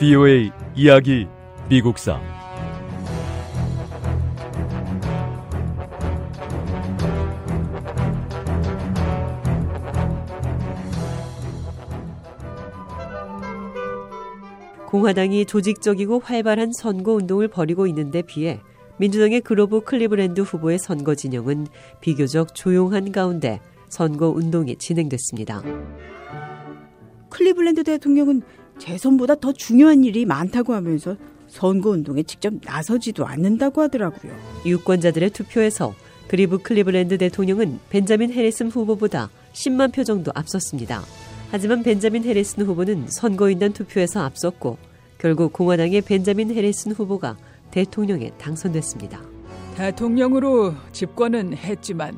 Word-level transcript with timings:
VOA 0.00 0.50
이야기 0.74 1.26
미국사 1.68 2.18
공화당이 14.86 15.44
조직적이고 15.44 16.20
활발한 16.20 16.72
선거 16.72 17.12
운동을 17.12 17.48
벌이고 17.48 17.86
있는데 17.88 18.22
비해 18.22 18.58
민주당의 18.96 19.42
그로브 19.42 19.82
클리브랜드 19.82 20.40
후보의 20.40 20.78
선거 20.78 21.14
진영은 21.14 21.66
비교적 22.00 22.54
조용한 22.54 23.12
가운데 23.12 23.60
선거 23.90 24.30
운동이 24.30 24.76
진행됐습니다. 24.76 25.62
클리블랜드 27.28 27.84
대통령은 27.84 28.42
재선보다 28.80 29.36
더 29.36 29.52
중요한 29.52 30.02
일이 30.04 30.24
많다고 30.24 30.74
하면서 30.74 31.16
선거 31.46 31.90
운동에 31.90 32.22
직접 32.22 32.52
나서지도 32.64 33.26
않는다고 33.26 33.82
하더라고요. 33.82 34.32
유권자들의 34.66 35.30
투표에서 35.30 35.94
그리브 36.28 36.58
클리블랜드 36.58 37.18
대통령은 37.18 37.80
벤자민 37.90 38.32
해리슨 38.32 38.70
후보보다 38.70 39.30
10만 39.52 39.92
표 39.92 40.04
정도 40.04 40.32
앞섰습니다. 40.34 41.02
하지만 41.50 41.82
벤자민 41.82 42.24
해리슨 42.24 42.64
후보는 42.64 43.06
선거인단 43.08 43.72
투표에서 43.72 44.20
앞섰고 44.22 44.78
결국 45.18 45.52
공화당의 45.52 46.02
벤자민 46.02 46.54
해리슨 46.54 46.92
후보가 46.92 47.36
대통령에 47.72 48.30
당선됐습니다. 48.38 49.20
대통령으로 49.76 50.74
집권은 50.92 51.56
했지만 51.56 52.16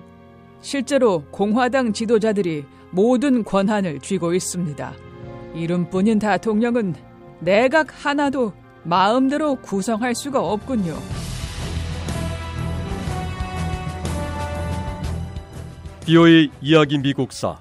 실제로 0.61 1.25
공화당 1.31 1.93
지도자들이 1.93 2.65
모든 2.91 3.43
권한을 3.43 4.01
쥐고 4.01 4.35
있습니다. 4.35 5.12
이름뿐인 5.55 6.19
대통령은 6.19 6.95
내각 7.41 7.89
하나도 8.05 8.53
마음대로 8.85 9.57
구성할 9.57 10.15
수가 10.15 10.41
없군요. 10.41 10.97
VOA 16.05 16.51
이야기 16.61 16.99
미국사 16.99 17.59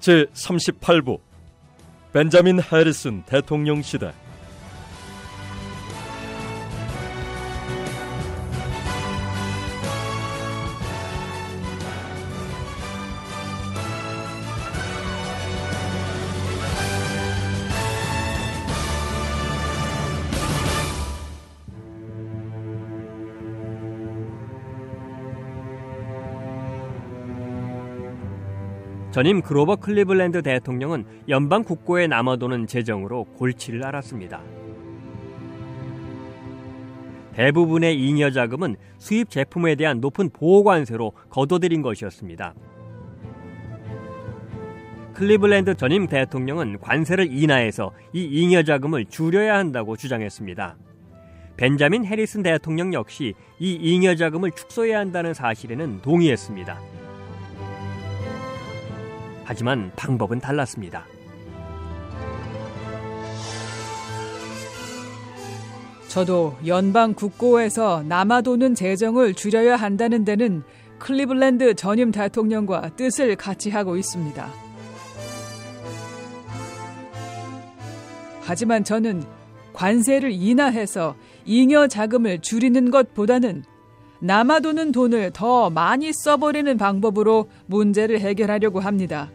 제 0.00 0.26
38부 0.34 1.20
벤자민 2.12 2.60
해리슨 2.60 3.22
대통령 3.26 3.82
시대 3.82 4.12
전임 29.16 29.40
그로버 29.40 29.76
클리블랜드 29.76 30.42
대통령은 30.42 31.06
연방 31.30 31.64
국고에 31.64 32.06
남아도는 32.06 32.66
재정으로 32.66 33.24
골치를 33.38 33.82
앓았습니다. 33.82 34.42
대부분의 37.32 37.98
잉여 37.98 38.32
자금은 38.32 38.76
수입 38.98 39.30
제품에 39.30 39.76
대한 39.76 40.02
높은 40.02 40.28
보호 40.28 40.64
관세로 40.64 41.12
거둬들인 41.30 41.80
것이었습니다. 41.80 42.52
클리블랜드 45.14 45.76
전임 45.76 46.08
대통령은 46.08 46.80
관세를 46.80 47.32
인하해서 47.32 47.92
이 48.12 48.22
잉여 48.22 48.64
자금을 48.64 49.06
줄여야 49.06 49.56
한다고 49.56 49.96
주장했습니다. 49.96 50.76
벤자민 51.56 52.04
해리슨 52.04 52.42
대통령 52.42 52.92
역시 52.92 53.32
이 53.60 53.76
잉여 53.76 54.16
자금을 54.16 54.50
축소해야 54.50 54.98
한다는 54.98 55.32
사실에는 55.32 56.02
동의했습니다. 56.02 57.05
하지만 59.46 59.92
방법은 59.94 60.40
달랐습니다. 60.40 61.06
저도 66.08 66.56
연방 66.66 67.14
국고에서 67.14 68.02
남아도는 68.08 68.74
재정을 68.74 69.34
줄여야 69.34 69.76
한다는 69.76 70.24
데는 70.24 70.64
클리블랜드 70.98 71.74
전임 71.74 72.10
대통령과 72.10 72.96
뜻을 72.96 73.36
같이 73.36 73.70
하고 73.70 73.96
있습니다. 73.96 74.50
하지만 78.40 78.82
저는 78.82 79.22
관세를 79.74 80.32
인하해서 80.32 81.14
잉여 81.44 81.86
자금을 81.86 82.40
줄이는 82.40 82.90
것보다는 82.90 83.62
남아도는 84.20 84.92
돈을 84.92 85.30
더 85.32 85.70
많이 85.70 86.12
써버리는 86.12 86.76
방법으로 86.76 87.48
문제를 87.66 88.20
해결하려고 88.20 88.80
합니다. 88.80 89.30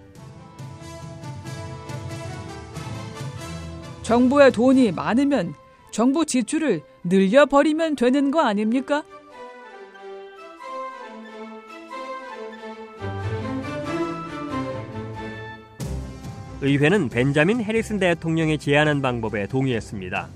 정부에 4.01 4.51
돈이 4.51 4.91
많으면 4.91 5.53
정부 5.91 6.25
지출을 6.25 6.81
늘려버리면 7.03 7.95
되는 7.95 8.31
거 8.31 8.41
아닙니까? 8.41 9.03
의회는 16.61 17.09
벤자민 17.09 17.61
해리슨 17.61 17.97
대통령이 17.99 18.59
제안한 18.59 19.01
방법에 19.01 19.47
동의했습니다. 19.47 20.29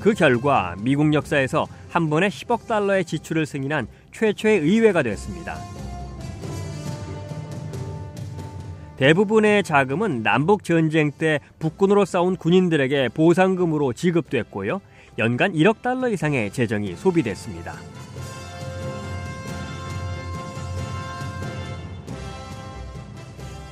그 0.00 0.14
결과 0.14 0.76
미국 0.80 1.12
역사에서 1.12 1.66
한 1.88 2.08
번에 2.08 2.28
10억 2.28 2.66
달러의 2.66 3.04
지출을 3.04 3.46
승인한 3.46 3.88
최초의 4.12 4.60
의회가 4.60 5.02
됐습니다. 5.02 5.58
대부분의 8.96 9.62
자금은 9.62 10.22
남북 10.22 10.64
전쟁 10.64 11.12
때 11.12 11.38
북군으로 11.60 12.04
싸운 12.04 12.36
군인들에게 12.36 13.10
보상금으로 13.10 13.92
지급됐고요. 13.92 14.80
연간 15.18 15.52
1억 15.52 15.82
달러 15.82 16.08
이상의 16.08 16.52
재정이 16.52 16.96
소비됐습니다. 16.96 17.74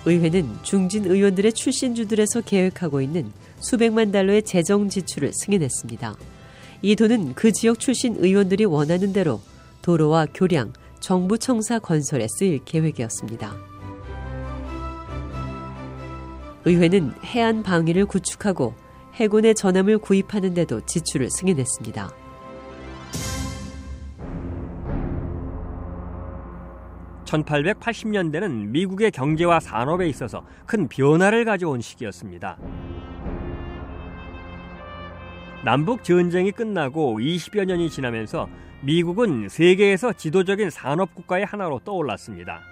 의회는 0.05 0.49
중진 0.63 1.05
의원들의 1.05 1.53
출신주들에서 1.53 2.43
계획하고 2.43 3.01
있는 3.01 3.33
수백만 3.69 4.13
달러의 4.13 4.43
재정 4.45 4.89
지출을 4.89 5.33
승인했습니다. 5.33 6.15
이 6.83 6.95
돈은 6.95 7.35
그 7.35 7.51
지역 7.51 7.81
출신 7.81 8.15
의원들이 8.17 8.65
원하는 8.65 9.13
대로 9.13 9.41
도로와 9.83 10.27
교량, 10.33 10.73
정부 11.01 11.37
청사 11.37 11.81
건설에 11.81 12.29
쓰일 12.29 12.61
계획이었습니다. 12.65 13.57
의회는 16.65 17.13
해안 17.25 17.65
방위를 17.65 18.07
구축하고 18.07 18.75
해군의 19.15 19.57
전함을 19.57 19.99
구입하는 19.99 20.55
데도 20.55 20.83
지출을 20.87 21.29
승인했습니다. 21.31 22.11
(1880년대는) 27.25 28.69
미국의 28.69 29.11
경제와 29.11 29.59
산업에 29.59 30.09
있어서 30.09 30.45
큰 30.67 30.87
변화를 30.87 31.45
가져온 31.45 31.81
시기였습니다. 31.81 32.59
남북 35.67 36.05
전쟁이 36.05 36.53
끝나고 36.53 37.19
20여 37.19 37.65
년이 37.65 37.91
지나면서 37.91 38.49
미국은 38.83 39.49
세계에서 39.49 40.13
지도적인 40.13 40.71
산업 40.71 41.13
국가의 41.13 41.45
하나로 41.45 41.81
떠올랐습니다. 41.81 42.63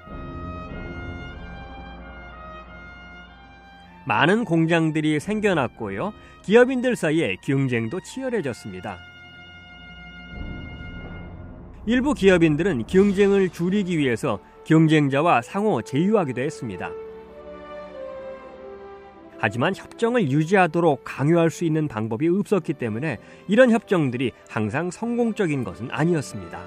많은 4.06 4.44
공장들이 4.44 5.18
생겨났고요. 5.18 6.12
기업인들 6.44 6.94
사이에 6.94 7.34
경쟁도 7.42 7.98
치열해졌습니다. 8.00 8.96
일부 11.86 12.14
기업인들은 12.14 12.86
경쟁을 12.86 13.48
줄이기 13.48 13.98
위해서 13.98 14.38
경쟁자와 14.64 15.42
상호 15.42 15.82
제휴하기도 15.82 16.40
했습니다. 16.40 16.92
하지만 19.44 19.76
협정을 19.76 20.30
유지하도록 20.30 21.02
강요할 21.04 21.50
수 21.50 21.66
있는 21.66 21.86
방법이 21.86 22.26
없었기 22.28 22.72
때문에 22.72 23.18
이런 23.46 23.70
협정들이 23.70 24.32
항상 24.48 24.90
성공적인 24.90 25.64
것은 25.64 25.90
아니었습니다. 25.90 26.58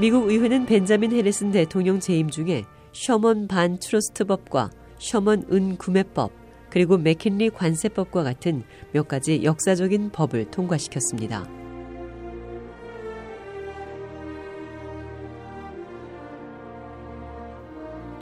미국 0.00 0.28
의회는 0.28 0.66
벤자민 0.66 1.12
해리슨 1.12 1.52
대통령 1.52 2.00
재임 2.00 2.28
중에 2.28 2.64
셔먼 2.90 3.46
반 3.46 3.78
트러스트법과 3.78 4.70
셔먼 4.98 5.44
은 5.52 5.76
구매법 5.76 6.32
그리고 6.68 6.98
맥킨리 6.98 7.50
관세법과 7.50 8.24
같은 8.24 8.64
몇 8.90 9.06
가지 9.06 9.44
역사적인 9.44 10.10
법을 10.10 10.50
통과시켰습니다. 10.50 11.61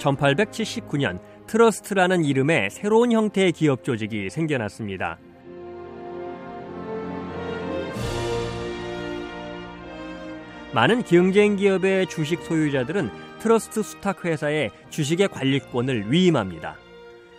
1879년 0.01 1.21
트러스트라는 1.47 2.25
이름의 2.25 2.71
새로운 2.71 3.13
형태의 3.13 3.53
기업 3.53 3.85
조직이 3.85 4.31
생겨났습니다. 4.31 5.19
많은 10.73 11.03
경쟁 11.03 11.57
기업의 11.57 12.07
주식 12.07 12.43
소유자들은 12.43 13.11
트러스트 13.41 13.83
수탁 13.83 14.25
회사의 14.25 14.71
주식의 14.91 15.29
관리권을 15.29 16.13
위임합니다. 16.13 16.77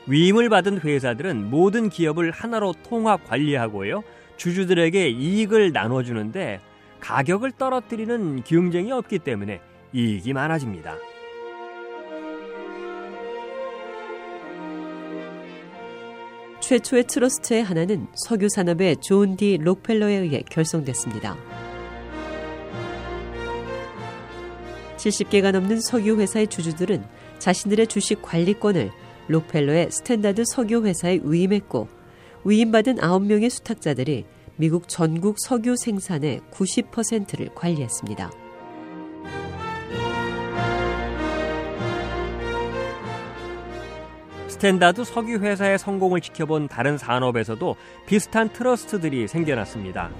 위임을 0.08 0.50
받은 0.50 0.80
회사들은 0.80 1.50
모든 1.50 1.90
기업을 1.90 2.32
하나로 2.32 2.74
통합 2.84 3.24
관리하고요. 3.26 4.04
주주들에게 4.36 5.10
이익을 5.10 5.72
나눠주는데 5.72 6.60
가격을 7.00 7.54
떨어뜨리는 7.54 8.44
경쟁이 8.44 8.92
없기 8.92 9.20
때문에 9.20 9.62
이익이 9.94 10.34
많아집니다. 10.34 10.98
최초의 16.72 17.04
트러스트의 17.04 17.64
하나는 17.66 18.08
석유 18.16 18.48
산업의 18.48 19.02
존 19.02 19.35
D. 19.35 19.58
록펠러에 19.58 20.16
의해 20.16 20.42
결성됐습니다. 20.50 21.36
70개가 24.96 25.52
넘는 25.52 25.82
석유 25.82 26.18
회사의 26.18 26.48
주주들은 26.48 27.04
자신들의 27.40 27.88
주식 27.88 28.22
관리권을 28.22 28.90
록펠러의 29.28 29.92
스탠다드 29.92 30.44
석유 30.46 30.86
회사에 30.86 31.20
위임했고 31.22 31.90
위임받은 32.46 33.00
9명의 33.00 33.50
수탁자들이 33.50 34.24
미국 34.56 34.88
전국 34.88 35.40
석유 35.40 35.76
생산의 35.76 36.40
90%를 36.52 37.54
관리했습니다. 37.54 38.32
스탠다드 44.62 45.04
석유 45.06 45.40
회사의 45.40 45.80
성공을 45.80 46.22
지켜본 46.22 46.68
다른 46.68 46.96
산업에서도 46.96 47.76
비슷한 48.06 48.48
트러스트들이 48.50 49.28
생겨났습니다. 49.28 50.12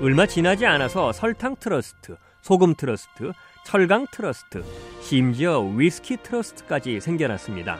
얼마 0.00 0.24
지나지 0.24 0.64
않아서 0.64 1.12
설탕 1.12 1.56
트러스트, 1.56 2.16
소금 2.40 2.76
트러스트, 2.76 3.32
철강 3.66 4.06
트러스트, 4.10 4.64
심지어 5.02 5.60
위스키 5.60 6.16
트러스트까지 6.16 6.98
생겨났습니다. 6.98 7.76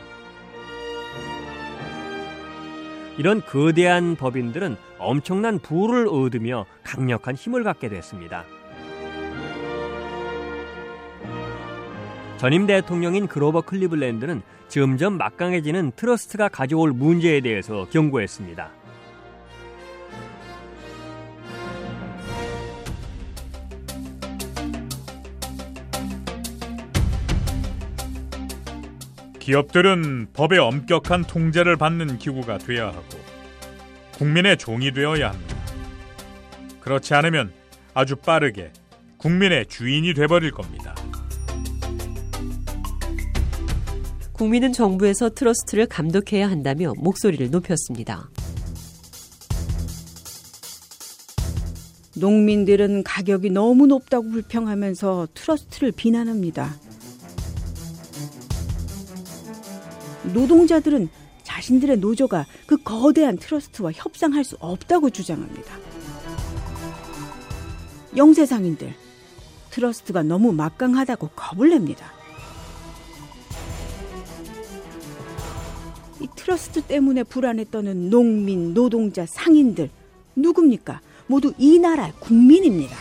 이런 3.17 3.41
거대한 3.41 4.15
법인들은 4.15 4.77
엄청난 4.99 5.59
부를 5.59 6.07
얻으며 6.07 6.67
강력한 6.85 7.35
힘을 7.35 7.65
갖게 7.65 7.89
됐습니다. 7.89 8.45
전임 12.41 12.67
대통령인 12.67 13.27
그로버 13.27 13.61
클리블랜드는 13.61 14.41
점점 14.69 15.19
막강해지는 15.19 15.93
트러스트가 15.95 16.49
가져올 16.49 16.91
문제에 16.91 17.43
대해서 17.43 17.87
경고했습니다. 17.91 18.71
기업들은 29.39 30.29
법의 30.33 30.61
엄격한 30.61 31.25
통제를 31.25 31.77
받는 31.77 32.17
기구가 32.17 32.57
되어야 32.57 32.87
하고 32.87 33.21
국민의 34.17 34.57
종이 34.57 34.93
되어야 34.93 35.29
합니다. 35.29 35.57
그렇지 36.81 37.13
않으면 37.13 37.53
아주 37.93 38.17
빠르게 38.17 38.73
국민의 39.19 39.67
주인이 39.67 40.15
돼버릴 40.15 40.53
겁니다. 40.53 40.95
국민은 44.41 44.73
정부에서 44.73 45.29
트러스트를 45.29 45.85
감독해야 45.85 46.49
한다며 46.49 46.95
목소리를 46.97 47.51
높였습니다. 47.51 48.31
농민들은 52.17 53.03
가격이 53.03 53.51
너무 53.51 53.87
높다고 53.87 54.31
불평하면서 54.31 55.29
트러스트를 55.35 55.93
비난합니다. 55.93 56.75
노동자들은 60.33 61.11
자신들의 61.43 61.99
노조가 61.99 62.47
그 62.67 62.79
거대한 62.83 63.37
트러스트와 63.37 63.93
협상할 63.93 64.45
수 64.45 64.57
없다고 64.59 65.11
주장합니다. 65.11 65.77
영세상인들, 68.17 68.95
트러스트가 69.69 70.23
너무 70.23 70.55
막강하다고 70.55 71.29
겁을 71.37 71.69
냅니다. 71.69 72.20
트러스트 76.51 76.83
때문에 76.83 77.23
떠는 77.71 78.11
농민, 78.11 78.75
노동자, 78.75 79.25
상인들, 79.25 79.89
누굽니까? 80.35 81.01
모두 81.29 81.55
이 81.59 81.79
나라의 81.79 82.13
국민입니다. 82.19 82.97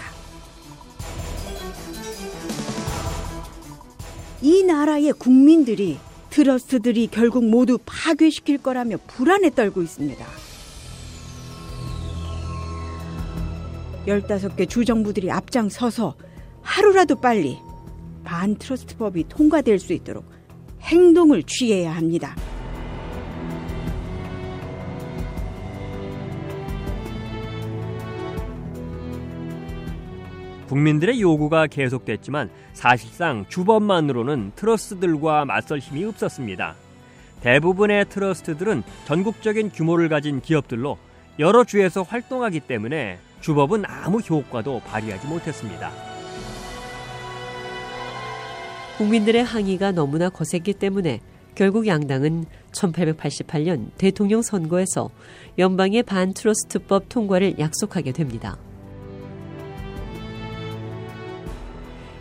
이 4.44 4.62
나라의 4.62 5.14
국민들이 5.14 5.98
트러스트들이 6.30 7.08
결국 7.08 7.44
모두 7.44 7.80
파괴시킬 7.88 8.60
거라며 8.60 8.98
불안에 9.08 9.50
떨고 9.50 9.82
있습니다. 9.82 10.24
15개 14.06 14.70
주정부들이 14.70 15.32
앞장서서 15.32 16.16
하루라도 16.62 17.16
빨리 17.16 17.58
반 18.24 18.56
트러스트법이 18.56 19.28
통과될 19.28 19.80
수 19.80 19.94
있도록 19.94 20.24
행동을 20.82 21.42
취해야 21.42 21.96
합니다. 21.96 22.36
국민들의 30.70 31.20
요구가 31.20 31.66
계속됐지만 31.66 32.52
사실상 32.74 33.44
주법만으로는 33.50 34.52
트러스트들과 34.56 35.46
맞설 35.46 35.80
힘이 35.80 36.06
없었습니다. 36.06 36.76
대부분의 37.42 38.06
트러스트들은 38.08 38.84
전국적인 39.06 39.72
규모를 39.72 40.10
가진 40.10 40.42
기업들로 40.42 41.00
여러 41.40 41.64
주에서 41.64 42.04
활동하기 42.04 42.60
때문에 42.62 43.18
주법은 43.42 43.84
아무 43.88 44.20
효과도 44.20 44.80
발휘하지 44.86 45.26
못했습니다. 45.26 45.92
국민들의 48.98 49.44
항의가 49.44 49.92
너무나 49.94 50.30
거셌기 50.30 50.74
때문에 50.74 51.20
결국 51.56 51.88
양당은 51.88 52.46
1888년 52.74 53.90
대통령 53.98 54.44
선거에서 54.44 55.10
연방의 55.58 56.04
반트러스트법 56.04 57.10
통과를 57.10 57.58
약속하게 57.58 58.12
됩니다. 58.12 58.58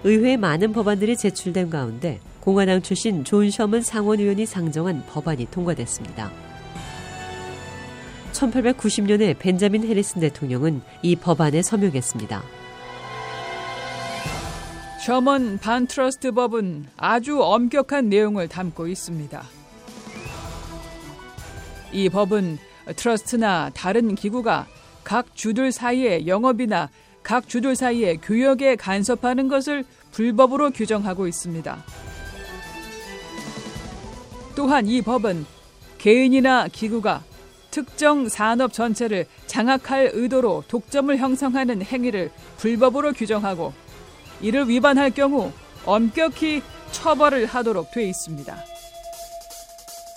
의회에 0.05 0.37
많은 0.37 0.73
법안들이 0.73 1.17
제출된 1.17 1.71
가운데 1.71 2.21
공화당 2.41 2.83
출신 2.83 3.25
존 3.25 3.51
셔먼 3.51 3.83
상원의원이 3.83 4.47
상정한 4.47 5.05
법안이 5.07 5.47
통과됐습니다. 5.51 6.31
1890년에 8.33 9.37
벤자민 9.39 9.87
해리슨 9.87 10.21
대통령은 10.21 10.83
이 11.03 11.17
법안에 11.17 11.63
서명했습니다. 11.63 12.43
셔먼 15.05 15.59
반트러스트 15.59 16.33
법은 16.33 16.87
아주 16.97 17.43
엄격한 17.43 18.09
내용을 18.09 18.49
담고 18.49 18.87
있습니다. 18.87 19.43
이 21.93 22.09
법은 22.09 22.59
트러스트나 22.95 23.71
다른 23.75 24.15
기구가 24.15 24.67
각 25.05 25.35
주들 25.35 25.73
사이의 25.73 26.27
영업이나 26.27 26.91
각 27.29 27.47
주들 27.47 27.77
사이의 27.77 28.21
교역에 28.23 28.75
간섭하는 28.75 29.49
것을 29.49 29.85
불법으로 30.13 30.71
규정하고 30.71 31.29
있습니다. 31.29 31.85
또한 34.57 34.87
이 34.87 35.03
법은 35.03 35.45
개인이나 35.99 36.69
기구가 36.69 37.23
특정 37.71 38.31
산업 38.31 38.73
전체를 38.73 39.27
장악할 39.45 40.13
의도로 40.15 40.65
독점을 40.69 41.15
형성하는 41.19 41.83
행위를 41.83 42.31
불법으로 42.57 43.13
규정하고 43.13 43.75
이를 44.41 44.67
위반할 44.67 45.11
경우 45.11 45.53
엄격히 45.85 46.63
처벌을 46.93 47.45
하도록 47.45 47.91
돼 47.91 48.09
있습니다. 48.09 48.57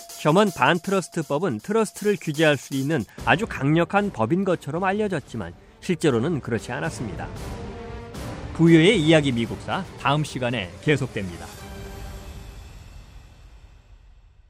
셔먼 0.08 0.50
반트러스트법은 0.50 1.60
트러스트를 1.60 2.16
규제할 2.18 2.56
수 2.56 2.72
있는 2.72 3.04
아주 3.26 3.44
강력한 3.46 4.10
법인 4.10 4.46
것처럼 4.46 4.84
알려졌지만 4.84 5.52
실제로는 5.82 6.40
그렇지 6.40 6.72
않았습니다. 6.72 7.28
부유의 8.54 9.00
이야기 9.02 9.32
미국사 9.32 9.84
다음 9.98 10.24
시간에 10.24 10.70
계속됩니다. 10.82 11.61